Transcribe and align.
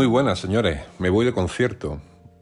Muy 0.00 0.06
buenas, 0.06 0.38
señores. 0.38 0.80
Me 0.98 1.10
voy 1.10 1.26
de 1.26 1.34
concierto. 1.34 2.00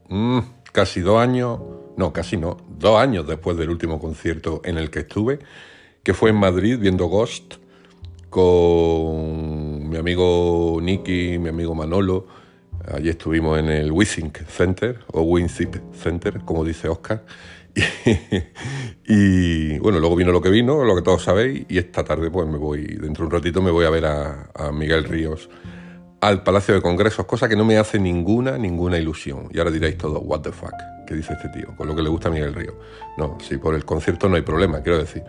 Mm, 0.08 0.38
casi 0.70 1.00
dos 1.00 1.18
años, 1.18 1.58
no, 1.96 2.12
casi 2.12 2.36
no, 2.36 2.56
dos 2.68 3.00
años 3.00 3.26
después 3.26 3.56
del 3.56 3.70
último 3.70 3.98
concierto 3.98 4.60
en 4.62 4.78
el 4.78 4.90
que 4.90 5.00
estuve, 5.00 5.40
que 6.04 6.14
fue 6.14 6.30
en 6.30 6.36
Madrid 6.36 6.78
viendo 6.78 7.06
Ghost 7.06 7.54
con 8.30 9.88
mi 9.88 9.96
amigo 9.96 10.78
Nicky, 10.80 11.40
mi 11.40 11.48
amigo 11.48 11.74
Manolo. 11.74 12.28
Allí 12.94 13.08
estuvimos 13.08 13.58
en 13.58 13.70
el 13.70 13.90
Wissink 13.90 14.38
Center, 14.46 15.00
o 15.12 15.22
Winsip 15.22 15.74
Center, 15.92 16.42
como 16.44 16.64
dice 16.64 16.88
Oscar. 16.88 17.24
Y, 19.10 19.78
bueno, 19.78 19.98
luego 19.98 20.14
vino 20.14 20.30
lo 20.30 20.40
que 20.40 20.50
vino, 20.50 20.84
lo 20.84 20.94
que 20.94 21.02
todos 21.02 21.22
sabéis, 21.22 21.64
y 21.68 21.78
esta 21.78 22.04
tarde 22.04 22.30
pues 22.30 22.46
me 22.46 22.58
voy, 22.58 22.84
dentro 22.84 23.24
de 23.24 23.26
un 23.26 23.30
ratito 23.30 23.62
me 23.62 23.70
voy 23.72 23.86
a 23.86 23.90
ver 23.90 24.04
a 24.04 24.70
Miguel 24.72 25.04
Ríos 25.04 25.48
al 26.20 26.42
Palacio 26.42 26.74
de 26.74 26.82
Congresos, 26.82 27.26
cosa 27.26 27.48
que 27.48 27.56
no 27.56 27.64
me 27.64 27.78
hace 27.78 27.98
ninguna, 27.98 28.58
ninguna 28.58 28.98
ilusión. 28.98 29.48
Y 29.52 29.58
ahora 29.58 29.70
diréis 29.70 29.96
todo, 29.96 30.20
what 30.20 30.40
the 30.40 30.52
fuck, 30.52 30.74
¿qué 31.06 31.14
dice 31.14 31.34
este 31.34 31.48
tío? 31.48 31.76
Con 31.76 31.86
lo 31.86 31.94
que 31.94 32.02
le 32.02 32.08
gusta 32.08 32.28
a 32.28 32.32
Miguel 32.32 32.54
Río. 32.54 32.78
No, 33.16 33.38
si 33.40 33.56
por 33.56 33.74
el 33.74 33.84
concierto 33.84 34.28
no 34.28 34.36
hay 34.36 34.42
problema, 34.42 34.82
quiero 34.82 34.98
decir. 34.98 35.22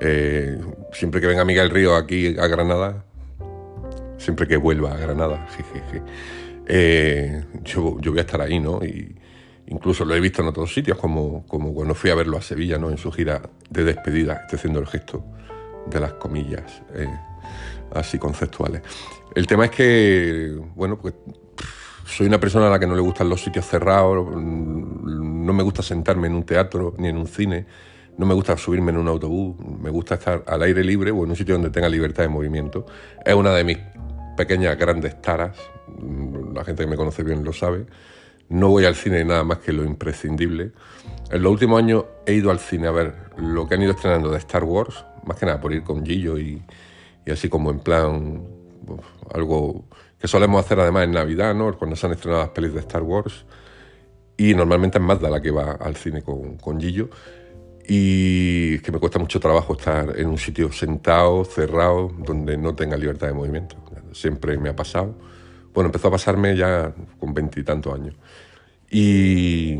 Eh, 0.00 0.58
siempre 0.92 1.20
que 1.20 1.26
venga 1.26 1.44
Miguel 1.44 1.70
Río 1.70 1.96
aquí 1.96 2.36
a 2.38 2.46
Granada, 2.46 3.04
siempre 4.18 4.46
que 4.46 4.58
vuelva 4.58 4.92
a 4.92 4.96
Granada, 4.98 5.46
eh, 6.66 7.44
yo, 7.62 7.98
yo, 8.00 8.10
voy 8.10 8.18
a 8.18 8.22
estar 8.22 8.40
ahí, 8.42 8.60
¿no? 8.60 8.84
Y 8.84 9.16
incluso 9.68 10.04
lo 10.04 10.14
he 10.14 10.20
visto 10.20 10.42
en 10.42 10.48
otros 10.48 10.72
sitios, 10.72 10.98
como, 10.98 11.46
como 11.46 11.72
cuando 11.72 11.94
fui 11.94 12.10
a 12.10 12.14
verlo 12.14 12.36
a 12.36 12.42
Sevilla, 12.42 12.76
¿no? 12.76 12.90
En 12.90 12.98
su 12.98 13.10
gira 13.10 13.40
de 13.70 13.84
despedida, 13.84 14.34
estoy 14.42 14.58
haciendo 14.58 14.80
el 14.80 14.86
gesto 14.86 15.24
de 15.86 15.98
las 15.98 16.12
comillas. 16.14 16.82
Eh, 16.94 17.08
así 17.94 18.18
conceptuales. 18.18 18.82
El 19.34 19.46
tema 19.46 19.66
es 19.66 19.70
que, 19.70 20.58
bueno, 20.74 20.98
pues 20.98 21.14
soy 22.06 22.26
una 22.26 22.40
persona 22.40 22.68
a 22.68 22.70
la 22.70 22.78
que 22.78 22.86
no 22.86 22.94
le 22.94 23.02
gustan 23.02 23.28
los 23.28 23.42
sitios 23.42 23.66
cerrados, 23.66 24.34
no 24.34 25.52
me 25.52 25.62
gusta 25.62 25.82
sentarme 25.82 26.28
en 26.28 26.34
un 26.34 26.44
teatro 26.44 26.94
ni 26.98 27.08
en 27.08 27.18
un 27.18 27.26
cine, 27.26 27.66
no 28.16 28.24
me 28.24 28.34
gusta 28.34 28.56
subirme 28.56 28.92
en 28.92 28.98
un 28.98 29.08
autobús, 29.08 29.56
me 29.58 29.90
gusta 29.90 30.14
estar 30.14 30.44
al 30.46 30.62
aire 30.62 30.82
libre 30.82 31.10
o 31.10 31.24
en 31.24 31.30
un 31.30 31.36
sitio 31.36 31.54
donde 31.54 31.70
tenga 31.70 31.88
libertad 31.88 32.22
de 32.22 32.28
movimiento. 32.28 32.86
Es 33.24 33.34
una 33.34 33.52
de 33.52 33.64
mis 33.64 33.78
pequeñas 34.36 34.78
grandes 34.78 35.20
taras, 35.20 35.56
la 36.54 36.64
gente 36.64 36.84
que 36.84 36.88
me 36.88 36.96
conoce 36.96 37.22
bien 37.22 37.44
lo 37.44 37.52
sabe. 37.52 37.86
No 38.48 38.68
voy 38.68 38.84
al 38.84 38.94
cine 38.94 39.24
nada 39.24 39.42
más 39.42 39.58
que 39.58 39.72
lo 39.72 39.84
imprescindible. 39.84 40.70
En 41.30 41.42
los 41.42 41.52
últimos 41.52 41.78
años 41.78 42.04
he 42.24 42.34
ido 42.34 42.50
al 42.50 42.60
cine 42.60 42.86
a 42.86 42.92
ver 42.92 43.14
lo 43.36 43.68
que 43.68 43.74
han 43.74 43.82
ido 43.82 43.90
estrenando 43.90 44.30
de 44.30 44.38
Star 44.38 44.62
Wars, 44.62 45.04
más 45.24 45.36
que 45.36 45.46
nada 45.46 45.60
por 45.60 45.72
ir 45.72 45.82
con 45.82 46.06
Gillo 46.06 46.38
y, 46.38 46.62
y 47.26 47.30
así 47.30 47.48
como 47.48 47.70
en 47.70 47.80
plan 47.80 48.55
algo 49.32 49.84
que 50.18 50.28
solemos 50.28 50.64
hacer 50.64 50.80
además 50.80 51.04
en 51.04 51.12
Navidad, 51.12 51.54
¿no? 51.54 51.76
cuando 51.76 51.96
se 51.96 52.06
han 52.06 52.12
estrenado 52.12 52.42
las 52.42 52.50
pelis 52.50 52.72
de 52.72 52.80
Star 52.80 53.02
Wars. 53.02 53.44
Y 54.36 54.54
normalmente 54.54 54.98
es 54.98 55.04
Mazda 55.04 55.30
la 55.30 55.40
que 55.40 55.50
va 55.50 55.72
al 55.72 55.96
cine 55.96 56.22
con, 56.22 56.56
con 56.56 56.80
Gillo. 56.80 57.08
Y 57.88 58.80
que 58.80 58.90
me 58.90 58.98
cuesta 58.98 59.18
mucho 59.18 59.38
trabajo 59.38 59.74
estar 59.74 60.18
en 60.18 60.26
un 60.26 60.38
sitio 60.38 60.72
sentado, 60.72 61.44
cerrado, 61.44 62.10
donde 62.18 62.56
no 62.56 62.74
tenga 62.74 62.96
libertad 62.96 63.28
de 63.28 63.34
movimiento. 63.34 63.76
Siempre 64.12 64.58
me 64.58 64.70
ha 64.70 64.76
pasado. 64.76 65.14
Bueno, 65.72 65.88
empezó 65.88 66.08
a 66.08 66.12
pasarme 66.12 66.56
ya 66.56 66.92
con 67.20 67.32
veintitantos 67.32 67.94
años. 67.94 68.16
Y, 68.90 69.78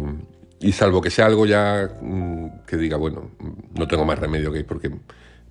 y, 0.61 0.73
salvo 0.73 1.01
que 1.01 1.11
sea 1.11 1.27
algo 1.27 1.47
ya 1.47 1.89
mm, 2.01 2.65
que 2.67 2.77
diga, 2.77 2.97
bueno, 2.97 3.31
no 3.75 3.89
tengo 3.89 4.05
más 4.05 4.19
remedio 4.19 4.53
que 4.53 4.61
ir 4.61 4.67
porque, 4.67 4.91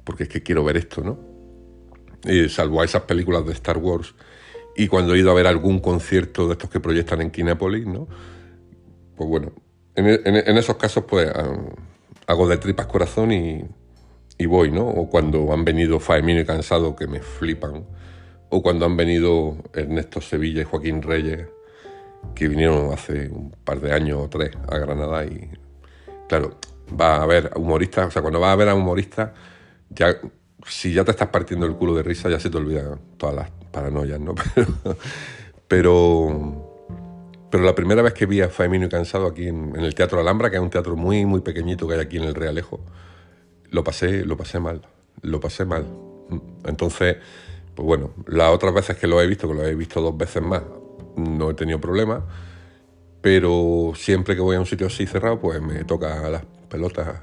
porque 0.04 0.24
es 0.24 0.30
que 0.30 0.44
quiero 0.44 0.64
ver 0.64 0.78
esto, 0.78 1.02
¿no? 1.04 1.35
Eh, 2.26 2.50
salvo 2.50 2.82
a 2.82 2.86
esas 2.86 3.04
películas 3.04 3.46
de 3.46 3.54
Star 3.54 3.78
Wars. 3.78 4.16
Y 4.76 4.88
cuando 4.88 5.14
he 5.14 5.20
ido 5.20 5.32
a 5.32 5.34
ver 5.34 5.48
algún 5.48 5.80
concierto 5.80 6.48
de 6.48 6.54
estos 6.54 6.70
que 6.70 6.80
proyectan 6.80 7.22
en 7.22 7.32
Kinépolis, 7.32 7.86
¿no? 7.86 8.08
Pues 9.16 9.30
bueno, 9.30 9.54
en, 9.96 10.58
esos 10.58 10.76
casos 10.76 11.06
pues 11.06 11.32
ah, 11.34 11.58
hago 12.28 12.48
de 12.50 12.58
tripas 12.58 12.88
corazón 12.88 13.32
y, 13.32 13.64
y, 14.38 14.46
voy, 14.46 14.72
¿no? 14.72 14.86
O 14.86 15.10
cuando 15.10 15.54
han 15.54 15.64
venido 15.64 16.00
Faemino 16.00 16.42
y 16.42 16.46
Cansado, 16.46 16.96
que 16.96 17.08
me 17.08 17.22
flipan. 17.22 17.86
O 18.50 18.62
cuando 18.62 18.86
han 18.86 18.98
venido 18.98 19.58
Ernesto 19.74 20.20
Sevilla 20.20 20.62
y 20.62 20.66
Joaquín 20.66 21.02
Reyes, 21.02 21.48
que 22.34 22.48
vinieron 22.48 22.92
hace 22.92 23.30
un 23.30 23.52
par 23.64 23.80
de 23.80 23.94
años 23.94 24.20
o 24.24 24.30
tres 24.30 24.52
a 24.68 24.78
Granada 24.78 25.26
y, 25.26 25.50
claro, 26.28 26.58
va 27.00 27.22
a 27.22 27.26
ver 27.26 27.52
humoristas, 27.56 28.08
o 28.08 28.12
sea, 28.12 28.22
cuando 28.22 28.40
va 28.40 28.52
a 28.52 28.56
ver 28.56 28.70
a 28.70 28.76
humoristas, 28.76 29.32
ya 29.90 30.18
si 30.68 30.94
ya 30.94 31.04
te 31.04 31.12
estás 31.12 31.30
partiendo 31.30 31.66
el 31.66 31.76
culo 31.76 31.96
de 31.96 32.04
risa, 32.04 32.30
ya 32.30 32.40
se 32.40 32.50
te 32.50 32.58
olvidan 32.58 33.00
todas 33.18 33.36
las 33.36 33.52
paranoias, 33.72 34.20
¿no? 34.20 34.36
Pero, 35.68 36.86
pero, 37.50 37.64
la 37.64 37.74
primera 37.74 38.04
vez 38.04 38.14
que 38.14 38.28
vi 38.28 38.40
a 38.40 38.50
Faemino 38.50 38.86
y 38.86 38.90
Cansado 38.90 39.26
aquí 39.26 39.48
en, 39.48 39.76
el 39.76 39.96
Teatro 39.96 40.20
Alhambra, 40.20 40.52
que 40.52 40.58
es 40.58 40.62
un 40.62 40.70
teatro 40.70 40.96
muy, 40.96 41.26
muy 41.26 41.42
pequeñito 41.42 41.88
que 41.88 41.96
hay 41.96 42.02
aquí 42.02 42.18
en 42.18 42.26
el 42.26 42.36
Realejo, 42.36 42.82
lo 43.72 43.84
pasé, 43.84 44.24
lo 44.26 44.38
pasé 44.38 44.60
mal, 44.60 44.84
lo 45.24 45.40
pasé 45.40 45.66
mal. 45.66 45.88
Entonces, 46.66 47.18
pues 47.74 47.84
bueno, 47.84 48.12
las 48.28 48.52
otras 48.52 48.76
veces 48.76 48.98
que 48.98 49.08
lo 49.08 49.20
he 49.20 49.26
visto, 49.26 49.48
que 49.48 49.56
lo 49.56 49.66
he 49.66 49.74
visto 49.74 50.02
dos 50.02 50.16
veces 50.16 50.44
más, 50.44 50.62
no 51.18 51.50
he 51.50 51.56
tenido 51.56 51.82
problemas, 51.82 52.22
pero 53.22 53.94
siempre 53.96 54.36
que 54.36 54.42
voy 54.42 54.58
a 54.58 54.60
un 54.60 54.68
sitio 54.68 54.86
así 54.86 55.08
cerrado, 55.08 55.40
pues 55.40 55.60
me 55.64 55.84
toca 55.84 56.30
las 56.30 56.44
pelotas 56.70 57.22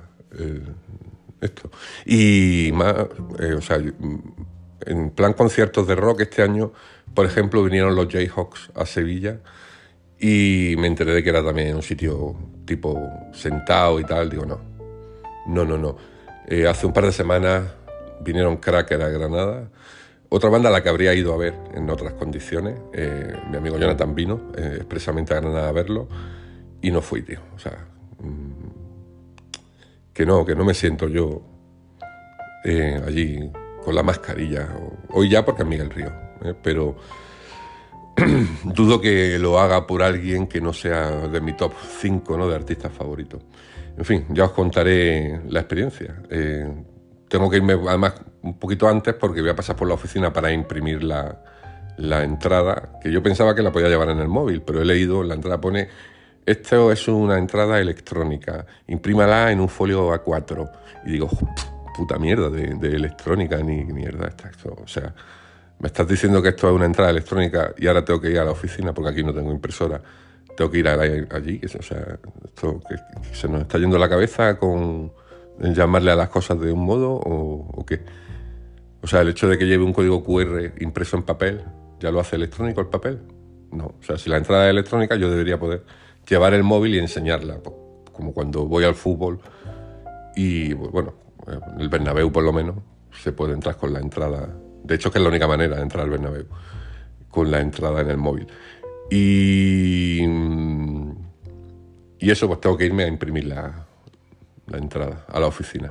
esto. 1.42 1.70
Y 2.06 2.70
más, 2.72 2.94
eh, 3.38 3.54
o 3.54 3.60
sea, 3.60 3.78
en 4.86 5.10
plan 5.10 5.32
conciertos 5.34 5.86
de 5.86 5.94
rock 5.94 6.22
este 6.22 6.42
año, 6.42 6.72
por 7.14 7.26
ejemplo, 7.26 7.62
vinieron 7.62 7.94
los 7.94 8.08
Jayhawks 8.08 8.70
a 8.75 8.86
Sevilla 8.86 9.41
y 10.19 10.75
me 10.78 10.86
enteré 10.86 11.12
de 11.12 11.22
que 11.22 11.31
era 11.31 11.44
también 11.44 11.75
un 11.75 11.82
sitio 11.82 12.34
tipo 12.64 12.98
sentado 13.32 14.00
y 14.00 14.04
tal. 14.04 14.31
Digo, 14.31 14.47
no, 14.47 14.60
no, 15.47 15.64
no, 15.64 15.76
no. 15.76 15.97
Eh, 16.47 16.66
hace 16.66 16.86
un 16.86 16.92
par 16.92 17.04
de 17.04 17.12
semanas 17.12 17.64
vinieron 18.20 18.56
Cracker 18.56 19.02
a 19.02 19.08
Granada. 19.08 19.69
Otra 20.28 20.48
banda 20.48 20.70
a 20.70 20.72
la 20.72 20.82
que 20.82 20.88
habría 20.88 21.12
ido 21.12 21.34
a 21.34 21.36
ver 21.36 21.54
en 21.75 21.91
otras 21.91 22.14
condiciones, 22.14 22.78
eh, 22.94 23.36
mi 23.50 23.58
amigo 23.58 23.76
Jonathan 23.78 24.14
vino 24.14 24.50
expresamente 24.56 25.34
a 25.34 25.41
Granada 25.41 25.69
a 25.69 25.72
verlo 25.72 26.08
y 26.81 26.91
no 26.91 27.02
fui, 27.02 27.20
tío. 27.20 27.41
O 27.54 27.58
sea, 27.58 27.86
que 30.12 30.27
no, 30.27 30.45
que 30.45 30.55
no 30.55 30.65
me 30.65 30.75
siento 30.75 31.09
yo 31.09 31.43
eh, 32.65 33.00
allí 33.06 33.50
con 33.84 33.95
la 33.95 34.03
mascarilla. 34.03 34.69
Hoy 35.11 35.28
ya 35.28 35.45
porque 35.45 35.62
es 35.62 35.69
Miguel 35.69 35.91
Río, 35.91 36.12
¿eh? 36.45 36.55
pero 36.62 36.97
dudo 38.65 39.00
que 39.00 39.39
lo 39.39 39.59
haga 39.59 39.87
por 39.87 40.03
alguien 40.03 40.47
que 40.47 40.61
no 40.61 40.73
sea 40.73 41.28
de 41.28 41.41
mi 41.41 41.55
top 41.55 41.73
5 42.00 42.37
¿no? 42.37 42.49
de 42.49 42.55
artistas 42.55 42.93
favoritos. 42.93 43.43
En 43.97 44.05
fin, 44.05 44.27
ya 44.31 44.45
os 44.45 44.53
contaré 44.53 45.41
la 45.49 45.61
experiencia. 45.61 46.23
Eh, 46.31 46.67
tengo 47.29 47.50
que 47.50 47.56
irme 47.56 47.75
además 47.75 48.15
un 48.43 48.59
poquito 48.59 48.89
antes 48.89 49.15
porque 49.15 49.41
voy 49.41 49.50
a 49.50 49.56
pasar 49.56 49.77
por 49.77 49.89
la 49.89 49.94
oficina 49.94 50.33
para 50.33 50.53
imprimir 50.53 51.03
la, 51.03 51.43
la 51.97 52.23
entrada, 52.25 52.99
que 53.03 53.11
yo 53.11 53.23
pensaba 53.23 53.55
que 53.55 53.62
la 53.62 53.73
podía 53.73 53.89
llevar 53.89 54.11
en 54.11 54.19
el 54.19 54.29
móvil, 54.29 54.62
pero 54.62 54.81
he 54.81 54.84
leído, 54.84 55.23
la 55.23 55.34
entrada 55.34 55.61
pone 55.61 55.89
esto 56.44 56.91
es 56.91 57.06
una 57.08 57.38
entrada 57.38 57.80
electrónica, 57.80 58.66
imprímala 58.88 59.53
en 59.53 59.60
un 59.60 59.69
folio 59.69 60.12
A4. 60.12 60.70
Y 61.06 61.12
digo, 61.12 61.28
puta 61.97 62.19
mierda 62.19 62.50
de, 62.50 62.88
electrónica, 62.88 63.58
ni 63.58 63.84
mierda 63.84 64.28
esto. 64.28 64.76
O 64.82 64.86
sea, 64.86 65.14
me 65.78 65.86
estás 65.86 66.06
diciendo 66.08 66.42
que 66.42 66.50
esto 66.50 66.69
es 66.69 66.75
una 66.75 66.86
entrada 66.86 67.10
electrónica 67.10 67.72
y 67.78 67.86
ahora 67.86 68.04
tengo 68.04 68.20
que 68.20 68.31
ir 68.31 68.38
a 68.38 68.44
la 68.44 68.52
oficina 68.52 68.92
porque 68.92 69.10
aquí 69.10 69.22
no 69.22 69.32
tengo 69.32 69.52
impresora. 69.52 70.00
Tengo 70.56 70.70
que 70.70 70.78
ir 70.78 70.88
allí. 70.88 71.60
O 71.64 71.82
sea, 71.82 72.19
esto 72.44 72.81
se 73.32 73.49
nos 73.49 73.62
está 73.62 73.78
yendo 73.78 73.99
la 73.99 74.08
cabeza 74.08 74.58
con 74.58 75.12
llamarle 75.61 76.11
a 76.11 76.17
las 76.17 76.28
cosas 76.28 76.58
de 76.61 76.72
un 76.72 76.84
modo 76.84 77.12
o, 77.12 77.70
o 77.72 77.87
qué. 77.87 78.00
O 79.00 79.06
sea, 79.06 79.20
el 79.20 79.28
hecho 79.28 79.49
de 79.49 79.58
que 79.58 79.67
lleve 79.67 79.84
un 79.84 79.93
código 79.93 80.22
QR 80.22 80.72
impreso 80.81 81.17
en 81.17 81.22
papel, 81.25 81.62
¿ya 82.00 82.11
lo 82.11 82.20
hace 82.20 82.37
electrónico 82.37 82.81
el 82.81 82.88
papel? 82.88 83.20
No. 83.72 83.87
O 83.87 84.02
sea, 84.02 84.19
si 84.19 84.28
la 84.28 84.37
entrada 84.37 84.67
es 84.67 84.70
electrónica, 84.70 85.17
yo 85.17 85.31
debería 85.31 85.58
poder 85.58 85.84
llevar 86.32 86.55
el 86.55 86.62
móvil 86.62 86.94
y 86.94 86.99
enseñarla, 86.99 87.58
como 88.11 88.32
cuando 88.32 88.64
voy 88.64 88.84
al 88.84 88.94
fútbol 88.94 89.38
y 90.34 90.73
bueno, 90.73 91.12
en 91.46 91.79
el 91.79 91.90
Bernabéu 91.90 92.32
por 92.32 92.43
lo 92.43 92.55
menos 92.55 92.76
se 93.23 93.32
puede 93.32 93.52
entrar 93.52 93.76
con 93.76 93.93
la 93.93 94.00
entrada, 94.00 94.49
de 94.82 94.94
hecho 94.94 95.11
que 95.11 95.19
es 95.19 95.23
la 95.23 95.29
única 95.29 95.46
manera 95.46 95.76
de 95.76 95.82
entrar 95.82 96.05
al 96.05 96.11
Bernabéu, 96.11 96.46
con 97.29 97.50
la 97.50 97.61
entrada 97.61 98.00
en 98.00 98.08
el 98.08 98.17
móvil. 98.17 98.46
Y, 99.11 100.23
y 102.19 102.31
eso 102.31 102.46
pues 102.49 102.61
tengo 102.61 102.79
que 102.79 102.87
irme 102.87 103.05
a 103.05 103.08
imprimir 103.08 103.44
la, 103.44 103.87
la 104.69 104.79
entrada 104.79 105.26
a 105.29 105.38
la 105.38 105.46
oficina. 105.49 105.90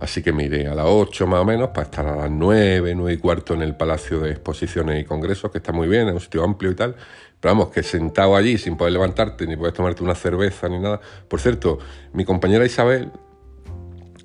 Así 0.00 0.22
que 0.22 0.32
me 0.32 0.44
iré 0.44 0.66
a 0.66 0.74
las 0.74 0.86
8 0.88 1.26
más 1.26 1.40
o 1.40 1.44
menos 1.44 1.68
para 1.68 1.82
estar 1.82 2.06
a 2.06 2.16
las 2.16 2.30
9, 2.30 2.94
9 2.94 3.12
y 3.12 3.16
cuarto 3.18 3.54
en 3.54 3.62
el 3.62 3.76
Palacio 3.76 4.20
de 4.20 4.32
Exposiciones 4.32 5.00
y 5.00 5.04
Congresos, 5.04 5.50
que 5.50 5.58
está 5.58 5.72
muy 5.72 5.88
bien, 5.88 6.08
es 6.08 6.14
un 6.14 6.20
sitio 6.20 6.44
amplio 6.44 6.70
y 6.70 6.74
tal. 6.74 6.96
Pero 7.40 7.54
vamos, 7.54 7.68
que 7.68 7.82
sentado 7.82 8.36
allí 8.36 8.58
sin 8.58 8.76
poder 8.76 8.92
levantarte, 8.92 9.46
ni 9.46 9.56
poder 9.56 9.72
tomarte 9.72 10.02
una 10.02 10.14
cerveza, 10.14 10.68
ni 10.68 10.78
nada. 10.78 11.00
Por 11.28 11.40
cierto, 11.40 11.78
mi 12.12 12.24
compañera 12.24 12.64
Isabel 12.64 13.12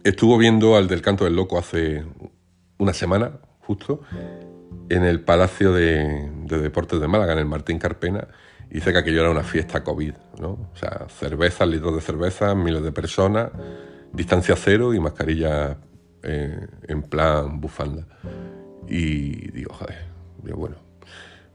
estuvo 0.03 0.37
viendo 0.37 0.75
al 0.75 0.87
del 0.87 1.01
Canto 1.01 1.25
del 1.25 1.35
Loco 1.35 1.57
hace 1.57 2.03
una 2.77 2.93
semana, 2.93 3.39
justo, 3.59 4.01
en 4.89 5.03
el 5.03 5.21
Palacio 5.21 5.73
de, 5.73 6.29
Deportes 6.45 6.99
de 6.99 7.07
Málaga, 7.07 7.33
en 7.33 7.39
el 7.39 7.45
Martín 7.45 7.77
Carpena, 7.77 8.27
y 8.69 8.75
dice 8.75 8.91
que 8.91 8.99
aquello 8.99 9.21
era 9.21 9.29
una 9.29 9.43
fiesta 9.43 9.83
COVID, 9.83 10.13
¿no? 10.39 10.49
O 10.51 10.75
sea, 10.75 11.07
cerveza, 11.09 11.65
litros 11.65 11.95
de 11.95 12.01
cerveza, 12.01 12.55
miles 12.55 12.83
de 12.83 12.91
personas, 12.91 13.51
distancia 14.13 14.55
cero 14.55 14.93
y 14.93 14.99
mascarilla 14.99 15.77
eh, 16.23 16.67
en 16.87 17.03
plan 17.03 17.59
bufanda. 17.59 18.05
Y 18.87 19.51
digo, 19.51 19.73
joder, 19.73 20.05
digo, 20.43 20.57
bueno. 20.57 20.75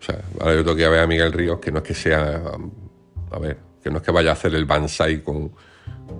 O 0.01 0.03
sea, 0.05 0.21
ahora 0.41 0.55
yo 0.55 0.65
tengo 0.65 0.77
que 0.77 0.89
ver 0.89 1.01
a 1.01 1.07
Miguel 1.07 1.33
Ríos, 1.33 1.59
que 1.59 1.73
no 1.73 1.79
es 1.79 1.85
que 1.85 1.95
sea, 1.95 2.43
a 3.31 3.39
ver, 3.39 3.59
que 3.83 3.91
no 3.91 3.99
es 3.99 4.03
que 4.03 4.13
vaya 4.13 4.31
a 4.31 4.33
hacer 4.35 4.55
el 4.55 4.67
Bansai 4.67 5.23
con, 5.23 5.53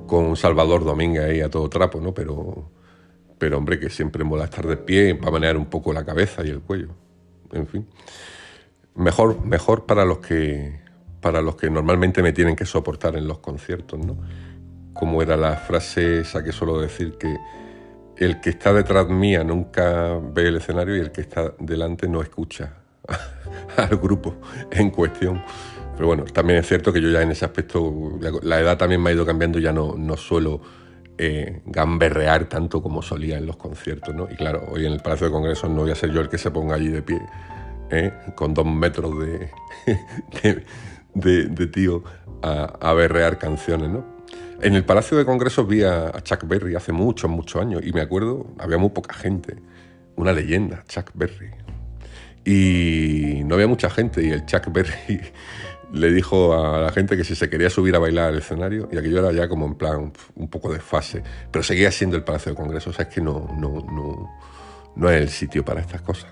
con 0.07 0.37
Salvador 0.37 0.85
Domínguez 0.85 1.25
ahí 1.25 1.41
a 1.41 1.51
todo 1.51 1.69
trapo, 1.69 2.01
¿no? 2.01 2.15
Pero, 2.15 2.71
pero 3.39 3.59
hombre, 3.59 3.79
que 3.79 3.91
siempre 3.91 4.25
mola 4.25 4.45
estar 4.45 4.67
de 4.67 4.77
pie 4.77 5.15
para 5.15 5.33
manejar 5.33 5.57
un 5.57 5.67
poco 5.67 5.93
la 5.93 6.05
cabeza 6.05 6.45
y 6.45 6.51
el 6.51 6.61
cuello. 6.61 6.89
En 7.53 7.67
fin. 7.67 7.87
Mejor, 8.95 9.45
mejor 9.45 9.87
para 9.87 10.05
los 10.05 10.19
que 10.19 10.83
para 11.21 11.41
los 11.41 11.57
que 11.57 11.71
normalmente 11.71 12.23
me 12.23 12.35
tienen 12.35 12.55
que 12.55 12.67
soportar 12.67 13.17
en 13.17 13.27
los 13.27 13.39
conciertos, 13.39 13.99
¿no? 13.99 14.19
Como 14.95 15.23
era 15.23 15.37
la 15.37 15.57
frase 15.57 16.21
esa 16.21 16.43
que 16.43 16.53
suelo 16.53 16.81
decir 16.81 17.19
que 17.19 17.37
el 18.17 18.41
que 18.41 18.51
está 18.51 18.73
detrás 18.73 19.09
mía 19.09 19.45
nunca 19.45 20.19
ve 20.33 20.49
el 20.49 20.57
escenario 20.57 20.97
y 20.97 21.01
el 21.01 21.11
que 21.11 21.21
está 21.21 21.53
delante 21.59 22.09
no 22.09 22.23
escucha 22.23 22.75
al 23.77 23.97
grupo 23.97 24.37
en 24.71 24.91
cuestión. 24.91 25.43
Pero 25.97 26.09
bueno, 26.09 26.25
también 26.25 26.61
es 26.61 26.67
cierto 26.67 26.93
que 26.93 27.01
yo 27.01 27.11
ya 27.11 27.23
en 27.23 27.31
ese 27.31 27.45
aspecto, 27.45 28.19
la 28.43 28.61
edad 28.61 28.77
también 28.77 29.03
me 29.03 29.11
ha 29.11 29.13
ido 29.13 29.27
cambiando, 29.27 29.59
ya 29.59 29.73
no, 29.73 29.95
no 29.97 30.17
suelo 30.17 30.61
eh, 31.17 31.63
gamberrear 31.67 32.49
tanto 32.49 32.83
como 32.83 33.01
solía 33.01 33.39
en 33.39 33.47
los 33.47 33.57
conciertos, 33.57 34.13
¿no? 34.13 34.27
Y 34.29 34.35
claro, 34.35 34.65
hoy 34.69 34.87
en 34.87 34.93
el 34.93 35.01
Palacio 35.01 35.27
de 35.27 35.33
Congresos 35.33 35.71
no 35.71 35.83
voy 35.83 35.93
a 35.93 35.95
ser 35.95 36.11
yo 36.11 36.21
el 36.21 36.29
que 36.29 36.39
se 36.39 36.51
ponga 36.51 36.75
allí 36.75 36.89
de 36.89 37.03
pie, 37.03 37.21
¿eh? 37.91 38.13
con 38.35 38.53
dos 38.53 38.67
metros 38.67 39.15
de, 39.21 39.51
de, 41.15 41.67
tío 41.69 42.03
a, 42.43 42.93
berrear 42.95 43.39
canciones, 43.39 43.91
¿no? 43.91 44.05
En 44.65 44.75
el 44.75 44.83
Palacio 44.83 45.19
de 45.19 45.27
Congresos 45.27 45.69
vi 45.69 45.83
a, 45.83 46.11
Chuck 46.23 46.49
Berry 46.49 46.75
hace 46.75 46.91
muchos, 46.91 47.31
muchos 47.31 47.61
años 47.61 47.83
y 47.85 47.93
me 47.93 48.01
acuerdo, 48.01 48.47
había 48.59 48.79
muy 48.79 48.89
poca 48.89 49.13
gente, 49.13 49.59
una 50.17 50.33
leyenda, 50.33 50.85
Chuck 50.89 51.11
Berry. 51.13 51.51
Y 52.47 53.45
no 53.45 53.57
había 53.57 53.67
mucha 53.67 53.91
gente 53.91 54.25
y 54.25 54.31
el 54.31 54.47
Chuck 54.47 54.73
Berry 54.73 55.21
le 55.93 56.11
dijo 56.11 56.55
a 56.55 56.81
la 56.81 56.93
gente 56.93 57.15
que 57.15 57.25
si 57.25 57.35
se 57.35 57.51
quería 57.51 57.69
subir 57.69 57.95
a 57.95 57.99
bailar 57.99 58.29
al 58.29 58.39
escenario, 58.39 58.89
y 58.91 58.97
aquello 58.97 59.19
era 59.19 59.33
ya 59.33 59.49
como 59.49 59.67
en 59.67 59.75
plan 59.75 60.11
un 60.35 60.49
poco 60.49 60.73
de 60.73 60.81
fase, 60.81 61.23
pero 61.51 61.63
seguía 61.63 61.91
siendo 61.93 62.17
el 62.17 62.25
Palacio 62.25 62.53
de 62.53 62.57
Congresos, 62.57 62.95
o 62.95 62.97
sea, 62.97 63.05
es 63.07 63.15
que 63.15 63.21
no, 63.21 63.47
no, 63.59 63.85
no, 63.93 64.31
no 64.97 65.11
es 65.11 65.21
el 65.21 65.29
sitio 65.29 65.63
para 65.63 65.83
estas 65.83 66.01
cosas. 66.01 66.31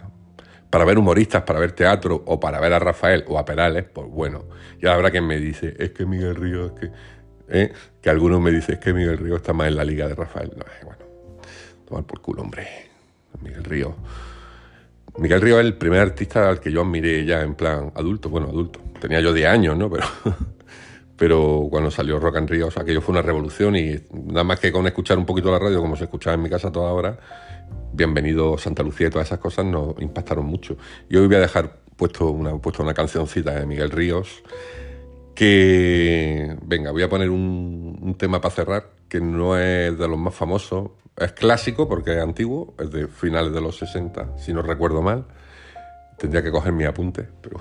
Para 0.71 0.87
ver 0.87 0.97
humoristas, 0.97 1.43
para 1.43 1.59
ver 1.59 1.73
teatro, 1.73 2.23
o 2.25 2.41
para 2.41 2.59
ver 2.61 2.73
a 2.73 2.79
Rafael 2.79 3.27
o 3.29 3.39
a 3.39 3.45
Perales, 3.45 3.85
pues 3.93 4.09
bueno, 4.09 4.47
ya 4.81 4.95
habrá 4.95 5.11
quien 5.11 5.27
me 5.27 5.39
dice, 5.39 5.77
es 5.79 5.91
que 5.91 6.07
Miguel 6.07 6.35
Río, 6.35 6.65
es 6.65 6.73
que... 6.73 7.22
¿eh? 7.53 7.73
Que 8.01 8.11
algunos 8.11 8.41
me 8.41 8.51
dicen, 8.51 8.81
que 8.81 8.93
Miguel 8.93 9.19
Río 9.19 9.37
está 9.37 9.53
más 9.53 9.69
en 9.69 9.77
la 9.77 9.85
liga 9.85 10.09
de 10.09 10.15
Rafael. 10.15 10.53
No, 10.57 10.65
bueno, 10.85 11.05
tomar 11.87 12.05
por 12.05 12.21
culo, 12.21 12.43
hombre. 12.43 12.67
Miguel 13.41 13.65
Río 13.65 13.97
Miguel 15.19 15.41
Río 15.43 15.61
es 15.61 15.67
el 15.67 15.75
primer 15.75 16.01
artista 16.01 16.49
al 16.49 16.61
que 16.61 16.73
yo 16.73 16.81
admiré 16.83 17.25
ya 17.25 17.43
en 17.43 17.55
plan 17.55 17.93
adulto, 17.95 18.31
bueno, 18.31 18.49
adulto. 18.49 18.81
Tenía 18.99 19.21
yo 19.21 19.33
10 19.33 19.47
años, 19.47 19.77
¿no? 19.77 19.91
Pero, 19.91 20.07
pero 21.17 21.67
cuando 21.71 21.91
salió 21.91 22.19
Rock 22.19 22.37
and 22.37 22.49
Río, 22.49 22.69
o 22.69 22.71
sea, 22.71 22.83
aquello 22.83 23.03
fue 23.03 23.13
una 23.13 23.23
revolución 23.23 23.77
y 23.77 23.95
nada 24.11 24.45
más 24.45 24.59
que 24.59 24.73
con 24.73 24.87
escuchar 24.87 25.19
un 25.19 25.27
poquito 25.27 25.51
la 25.51 25.59
radio, 25.59 25.81
como 25.81 25.97
se 25.97 26.05
escuchaba 26.05 26.35
en 26.35 26.43
mi 26.43 26.49
casa 26.49 26.73
toda 26.73 26.93
hora, 26.93 27.19
Bienvenido 27.95 28.57
Santa 28.57 28.83
Lucía 28.83 29.09
y 29.09 29.11
todas 29.11 29.29
esas 29.29 29.39
cosas 29.39 29.67
nos 29.67 30.01
impactaron 30.01 30.47
mucho. 30.47 30.79
Y 31.11 31.17
hoy 31.17 31.27
voy 31.27 31.37
a 31.37 31.41
dejar 31.41 31.77
puesto 31.97 32.31
una, 32.31 32.57
puesto 32.57 32.83
una 32.83 32.95
cancioncita 32.95 33.53
de 33.53 33.67
Miguel 33.67 33.91
Ríos 33.91 34.43
que, 35.35 36.57
venga, 36.63 36.91
voy 36.91 37.03
a 37.03 37.09
poner 37.09 37.31
un, 37.31 38.15
tema 38.19 38.41
para 38.41 38.55
cerrar, 38.55 38.91
que 39.09 39.21
no 39.21 39.59
es 39.59 39.99
de 39.99 40.09
los 40.09 40.19
más 40.19 40.35
famosos, 40.35 40.91
es 41.17 41.33
clásico 41.33 41.89
porque 41.89 42.13
es 42.13 42.23
antiguo, 42.23 42.75
es 42.79 42.91
de 42.91 43.09
finales 43.09 43.53
de 43.53 43.61
los 43.61 43.77
60, 43.79 44.39
si 44.39 44.53
no 44.53 44.63
recuerdo 44.63 45.03
mal. 45.03 45.27
Tendría 46.19 46.43
que 46.43 46.51
coger 46.51 46.73
mi 46.73 46.85
apunte, 46.85 47.29
pero, 47.41 47.61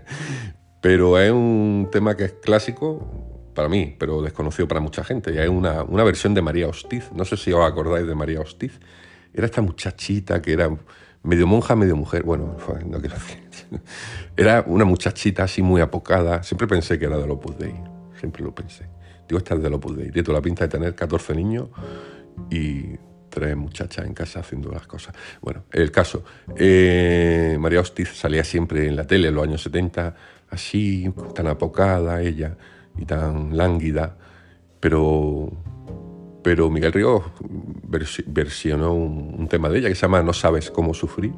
pero 0.80 1.18
es 1.18 1.30
un 1.30 1.88
tema 1.92 2.16
que 2.16 2.24
es 2.24 2.32
clásico 2.32 3.50
para 3.54 3.68
mí, 3.68 3.94
pero 3.98 4.20
desconocido 4.20 4.66
para 4.66 4.80
mucha 4.80 5.04
gente. 5.04 5.32
Y 5.32 5.38
es 5.38 5.48
una, 5.48 5.84
una 5.84 6.02
versión 6.02 6.34
de 6.34 6.42
María 6.42 6.66
Hostiz. 6.66 7.10
No 7.12 7.24
sé 7.24 7.36
si 7.36 7.52
os 7.52 7.64
acordáis 7.64 8.06
de 8.06 8.14
María 8.14 8.40
Hostiz. 8.40 8.80
Era 9.32 9.46
esta 9.46 9.62
muchachita 9.62 10.42
que 10.42 10.52
era 10.52 10.76
medio 11.24 11.46
monja, 11.46 11.74
medio 11.74 11.96
mujer. 11.96 12.22
Bueno, 12.22 12.56
no 12.86 13.00
quiero 13.00 13.16
decir. 13.16 13.42
Era 14.36 14.62
una 14.66 14.84
muchachita 14.84 15.44
así 15.44 15.62
muy 15.62 15.80
apocada. 15.80 16.42
Siempre 16.42 16.68
pensé 16.68 16.98
que 16.98 17.06
era 17.06 17.16
de 17.16 17.24
Opus 17.24 17.58
Dei. 17.58 17.74
Siempre 18.18 18.42
lo 18.42 18.54
pensé. 18.54 18.86
Digo, 19.28 19.38
esta 19.38 19.54
es 19.54 19.62
de 19.62 19.68
Opus 19.68 19.96
Dei. 19.96 20.10
Tiene 20.10 20.24
toda 20.24 20.38
la 20.38 20.42
pinta 20.42 20.64
de 20.64 20.68
tener 20.68 20.94
14 20.94 21.34
niños 21.34 21.68
y 22.50 22.96
tres 23.30 23.56
muchachas 23.56 24.06
en 24.06 24.14
casa 24.14 24.40
haciendo 24.40 24.70
las 24.70 24.86
cosas. 24.86 25.14
Bueno, 25.40 25.64
el 25.72 25.90
caso, 25.90 26.24
eh, 26.56 27.56
María 27.58 27.80
Hostiz 27.80 28.10
salía 28.14 28.44
siempre 28.44 28.86
en 28.86 28.96
la 28.96 29.06
tele 29.06 29.28
en 29.28 29.34
los 29.34 29.44
años 29.44 29.62
70, 29.62 30.14
así, 30.50 31.12
tan 31.34 31.48
apocada 31.48 32.22
ella 32.22 32.56
y 32.96 33.04
tan 33.04 33.56
lánguida, 33.56 34.16
pero, 34.78 35.50
pero 36.44 36.68
Miguel 36.68 36.92
Ríos 36.92 37.22
versionó 38.26 38.92
un, 38.92 39.48
tema 39.48 39.70
de 39.70 39.78
ella 39.78 39.88
que 39.88 39.94
se 39.94 40.02
llama 40.02 40.22
No 40.22 40.34
sabes 40.34 40.70
cómo 40.70 40.92
sufrir, 40.92 41.32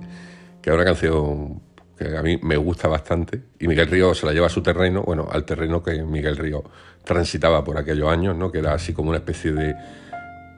que 0.60 0.68
es 0.68 0.74
una 0.74 0.84
canción 0.84 1.62
que 1.96 2.16
a 2.16 2.22
mí 2.22 2.40
me 2.42 2.56
gusta 2.56 2.88
bastante, 2.88 3.40
y 3.60 3.68
Miguel 3.68 3.86
Ríos 3.86 4.18
se 4.18 4.26
la 4.26 4.32
lleva 4.32 4.48
a 4.48 4.50
su 4.50 4.62
terreno, 4.62 5.04
bueno, 5.04 5.28
al 5.30 5.44
terreno 5.44 5.80
que 5.80 6.02
Miguel 6.02 6.36
Ríos 6.36 6.64
transitaba 7.04 7.62
por 7.62 7.78
aquellos 7.78 8.10
años, 8.10 8.36
¿no? 8.36 8.50
que 8.50 8.58
era 8.58 8.74
así 8.74 8.92
como 8.92 9.10
una 9.10 9.18
especie 9.18 9.52
de 9.52 9.76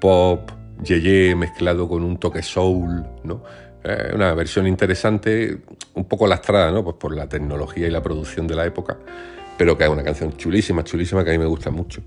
pop, 0.01 0.51
yeye 0.83 1.35
mezclado 1.35 1.87
con 1.87 2.03
un 2.03 2.17
toque 2.17 2.43
soul, 2.43 3.05
¿no? 3.25 3.43
Eh, 3.85 4.13
una 4.15 4.33
versión 4.33 4.67
interesante, 4.67 5.59
un 5.95 6.07
poco 6.07 6.27
lastrada, 6.27 6.73
¿no? 6.73 6.83
Pues 6.83 6.97
por 6.97 7.15
la 7.15 7.29
tecnología 7.29 7.87
y 7.87 7.91
la 7.91 8.03
producción 8.03 8.47
de 8.47 8.55
la 8.55 8.65
época, 8.65 8.97
pero 9.59 9.77
que 9.77 9.85
es 9.85 9.91
una 9.91 10.03
canción 10.03 10.33
chulísima, 10.37 10.83
chulísima, 10.85 11.23
que 11.23 11.31
a 11.31 11.33
mí 11.35 11.39
me 11.39 11.47
gusta 11.47 11.71
mucho. 11.71 12.03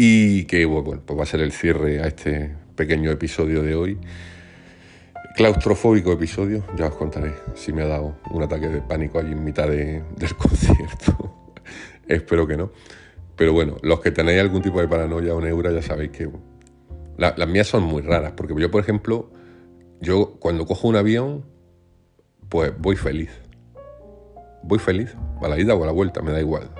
Y 0.00 0.44
que, 0.44 0.64
bueno, 0.64 1.02
pues 1.04 1.18
va 1.18 1.24
a 1.24 1.26
ser 1.26 1.40
el 1.40 1.50
cierre 1.50 2.00
a 2.00 2.06
este 2.06 2.54
pequeño 2.76 3.10
episodio 3.10 3.64
de 3.64 3.74
hoy. 3.74 3.98
Claustrofóbico 5.34 6.12
episodio, 6.12 6.62
ya 6.76 6.86
os 6.86 6.94
contaré 6.94 7.32
si 7.56 7.72
me 7.72 7.82
ha 7.82 7.88
dado 7.88 8.16
un 8.30 8.40
ataque 8.40 8.68
de 8.68 8.80
pánico 8.80 9.18
allí 9.18 9.32
en 9.32 9.42
mitad 9.42 9.66
del 9.66 10.04
concierto. 10.38 11.52
Espero 12.06 12.46
que 12.46 12.56
no. 12.56 12.70
Pero 13.34 13.52
bueno, 13.52 13.76
los 13.82 13.98
que 13.98 14.12
tenéis 14.12 14.40
algún 14.40 14.62
tipo 14.62 14.80
de 14.80 14.86
paranoia 14.86 15.34
o 15.34 15.40
neura 15.40 15.72
ya 15.72 15.82
sabéis 15.82 16.12
que 16.12 16.30
las 17.16 17.48
mías 17.48 17.66
son 17.66 17.82
muy 17.82 18.02
raras, 18.02 18.34
porque 18.36 18.54
yo, 18.56 18.70
por 18.70 18.80
ejemplo, 18.80 19.32
yo 20.00 20.36
cuando 20.38 20.64
cojo 20.64 20.86
un 20.86 20.94
avión, 20.94 21.44
pues 22.48 22.72
voy 22.78 22.94
feliz. 22.94 23.30
Voy 24.62 24.78
feliz, 24.78 25.16
a 25.42 25.48
la 25.48 25.58
ida 25.58 25.74
o 25.74 25.82
a 25.82 25.86
la 25.86 25.92
vuelta, 25.92 26.22
me 26.22 26.30
da 26.30 26.38
igual. 26.38 26.70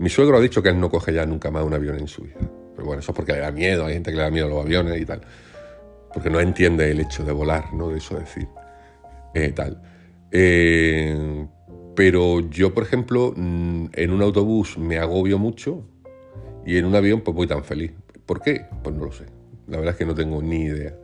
Mi 0.00 0.08
suegro 0.08 0.38
ha 0.38 0.40
dicho 0.40 0.62
que 0.62 0.70
él 0.70 0.80
no 0.80 0.88
coge 0.88 1.12
ya 1.12 1.26
nunca 1.26 1.50
más 1.50 1.62
un 1.62 1.74
avión 1.74 1.98
en 1.98 2.08
su 2.08 2.22
vida. 2.22 2.38
Pero 2.74 2.86
bueno, 2.86 3.00
eso 3.00 3.12
es 3.12 3.16
porque 3.16 3.32
le 3.32 3.40
da 3.40 3.52
miedo, 3.52 3.84
hay 3.84 3.92
gente 3.92 4.10
que 4.10 4.16
le 4.16 4.22
da 4.22 4.30
miedo 4.30 4.46
a 4.46 4.48
los 4.48 4.64
aviones 4.64 4.98
y 4.98 5.04
tal. 5.04 5.20
Porque 6.14 6.30
no 6.30 6.40
entiende 6.40 6.90
el 6.90 7.00
hecho 7.00 7.22
de 7.22 7.32
volar, 7.32 7.74
¿no? 7.74 7.90
De 7.90 7.98
eso 7.98 8.18
decir. 8.18 8.48
Eh, 9.34 9.52
tal. 9.52 9.82
Eh, 10.32 11.46
pero 11.94 12.40
yo, 12.48 12.72
por 12.72 12.84
ejemplo, 12.84 13.34
mm, 13.36 13.88
en 13.92 14.10
un 14.10 14.22
autobús 14.22 14.78
me 14.78 14.96
agobio 14.96 15.38
mucho 15.38 15.84
y 16.64 16.78
en 16.78 16.86
un 16.86 16.94
avión 16.94 17.20
pues 17.20 17.36
voy 17.36 17.46
tan 17.46 17.62
feliz. 17.62 17.92
¿Por 18.24 18.40
qué? 18.40 18.64
Pues 18.82 18.96
no 18.96 19.04
lo 19.04 19.12
sé. 19.12 19.26
La 19.66 19.76
verdad 19.76 19.92
es 19.92 19.98
que 19.98 20.06
no 20.06 20.14
tengo 20.14 20.40
ni 20.40 20.62
idea. 20.62 20.96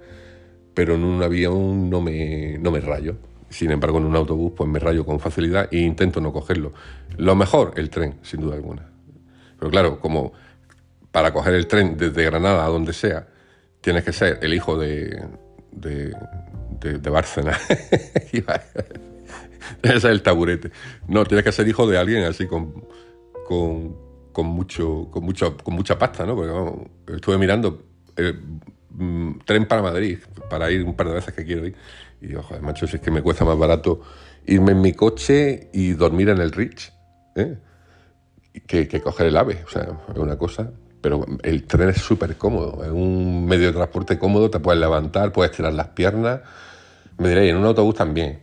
Pero 0.72 0.94
en 0.94 1.04
un 1.04 1.22
avión 1.22 1.90
no 1.90 2.00
me, 2.00 2.56
no 2.58 2.70
me 2.70 2.80
rayo. 2.80 3.16
Sin 3.48 3.70
embargo, 3.70 3.98
en 3.98 4.04
un 4.04 4.16
autobús 4.16 4.52
pues 4.56 4.68
me 4.68 4.78
rayo 4.78 5.04
con 5.06 5.20
facilidad 5.20 5.68
e 5.72 5.78
intento 5.78 6.20
no 6.20 6.32
cogerlo. 6.32 6.72
Lo 7.16 7.34
mejor, 7.34 7.72
el 7.76 7.90
tren, 7.90 8.18
sin 8.22 8.40
duda 8.40 8.56
alguna. 8.56 8.88
Pero 9.58 9.70
claro, 9.70 10.00
como 10.00 10.32
para 11.10 11.32
coger 11.32 11.54
el 11.54 11.66
tren 11.66 11.96
desde 11.96 12.24
Granada 12.24 12.64
a 12.64 12.68
donde 12.68 12.92
sea, 12.92 13.26
tienes 13.80 14.04
que 14.04 14.12
ser 14.12 14.38
el 14.42 14.52
hijo 14.52 14.76
de, 14.76 15.24
de, 15.72 16.12
de, 16.80 17.10
Bárcena. 17.10 17.58
Ese 19.82 19.96
es 19.96 20.04
el 20.04 20.22
taburete. 20.22 20.70
No, 21.08 21.24
tienes 21.24 21.44
que 21.44 21.52
ser 21.52 21.66
hijo 21.68 21.86
de 21.86 21.98
alguien 21.98 22.24
así 22.24 22.46
con, 22.46 22.84
con, 23.46 23.96
con 24.32 24.46
mucho, 24.46 25.08
con, 25.10 25.24
mucho, 25.24 25.56
con 25.56 25.74
mucha 25.74 25.98
pasta, 25.98 26.26
¿no? 26.26 26.34
Porque 26.34 27.14
estuve 27.14 27.38
mirando 27.38 27.82
eh, 28.16 28.34
mm, 28.90 29.38
tren 29.45 29.66
para 29.66 29.83
Madrid, 29.83 30.19
para 30.49 30.71
ir 30.71 30.85
un 30.85 30.95
par 30.95 31.09
de 31.09 31.14
veces 31.14 31.35
que 31.35 31.45
quiero 31.45 31.66
ir. 31.66 31.75
Y 32.21 32.28
digo, 32.28 32.43
joder, 32.43 32.62
macho, 32.62 32.87
si 32.87 32.97
es 32.97 33.02
que 33.02 33.11
me 33.11 33.23
cuesta 33.23 33.45
más 33.45 33.59
barato 33.59 34.00
irme 34.47 34.73
en 34.73 34.81
mi 34.81 34.93
coche 34.93 35.69
y 35.73 35.93
dormir 35.93 36.28
en 36.28 36.38
el 36.38 36.52
Rich, 36.52 36.93
¿eh? 37.35 37.59
que, 38.66 39.00
coger 39.00 39.26
el 39.26 39.37
AVE. 39.37 39.64
O 39.66 39.71
sea, 39.71 39.88
es 40.12 40.19
una 40.19 40.37
cosa. 40.37 40.71
Pero 41.00 41.25
el 41.43 41.64
tren 41.64 41.90
es 41.90 41.99
súper 41.99 42.37
cómodo, 42.37 42.83
es 42.83 42.90
un 42.90 43.45
medio 43.47 43.66
de 43.66 43.73
transporte 43.75 44.19
cómodo, 44.19 44.50
te 44.50 44.59
puedes 44.59 44.81
levantar, 44.81 45.31
puedes 45.31 45.52
tirar 45.52 45.73
las 45.73 45.88
piernas. 45.88 46.40
Me 47.19 47.28
diréis, 47.28 47.50
en 47.50 47.59
un 47.59 47.64
autobús 47.64 47.95
también. 47.95 48.40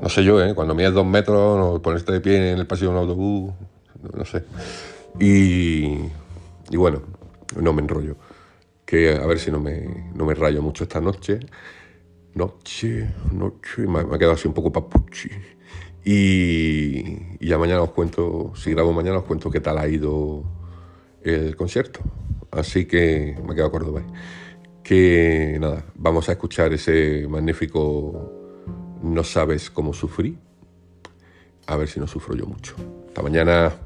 No 0.00 0.08
sé 0.08 0.24
yo, 0.24 0.42
¿eh? 0.42 0.54
Cuando 0.54 0.74
mides 0.74 0.94
dos 0.94 1.04
metros, 1.04 1.58
no, 1.58 1.82
ponerte 1.82 2.12
de 2.12 2.20
pie 2.20 2.52
en 2.52 2.58
el 2.58 2.66
pasillo 2.66 2.90
de 2.90 2.96
un 2.96 3.02
autobús, 3.02 3.52
no 4.16 4.24
sé. 4.24 4.44
Y 5.20 5.98
bueno, 6.76 7.02
no 7.60 7.72
me 7.72 7.82
enrollo. 7.82 8.16
A 8.94 9.26
ver 9.26 9.38
si 9.40 9.50
no 9.50 9.58
me, 9.58 10.10
no 10.14 10.24
me 10.24 10.34
rayo 10.34 10.62
mucho 10.62 10.84
esta 10.84 11.00
noche. 11.00 11.40
Noche, 12.34 13.08
noche, 13.32 13.86
me, 13.88 14.00
ha 14.00 14.18
quedado 14.18 14.32
así 14.34 14.46
un 14.46 14.54
poco 14.54 14.72
papuchi. 14.72 15.28
Y, 16.04 16.98
y, 17.40 17.48
ya 17.48 17.58
mañana 17.58 17.82
os 17.82 17.90
cuento, 17.90 18.52
si 18.54 18.70
grabo 18.70 18.92
mañana 18.92 19.18
os 19.18 19.24
cuento 19.24 19.50
qué 19.50 19.60
tal 19.60 19.78
ha 19.78 19.88
ido 19.88 20.44
el 21.22 21.56
concierto. 21.56 22.00
Así 22.52 22.86
que 22.86 23.36
me 23.44 23.52
ha 23.52 23.54
quedado 23.54 23.72
Córdoba. 23.72 24.02
Que 24.84 25.56
nada, 25.60 25.86
vamos 25.96 26.28
a 26.28 26.32
escuchar 26.32 26.72
ese 26.72 27.26
magnífico 27.28 28.30
No 29.02 29.24
sabes 29.24 29.70
cómo 29.70 29.92
sufrí. 29.92 30.38
A 31.66 31.76
ver 31.76 31.88
si 31.88 31.98
no 31.98 32.06
sufro 32.06 32.36
yo 32.36 32.46
mucho. 32.46 32.76
Hasta 33.08 33.22
mañana. 33.22 33.83